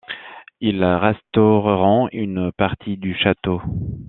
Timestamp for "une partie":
2.11-2.97